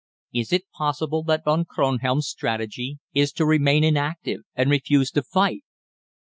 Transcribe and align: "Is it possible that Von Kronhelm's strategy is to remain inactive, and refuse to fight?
"Is 0.33 0.51
it 0.51 0.67
possible 0.71 1.21
that 1.25 1.45
Von 1.45 1.63
Kronhelm's 1.63 2.27
strategy 2.27 2.97
is 3.13 3.31
to 3.33 3.45
remain 3.45 3.83
inactive, 3.83 4.41
and 4.55 4.71
refuse 4.71 5.11
to 5.11 5.21
fight? 5.21 5.61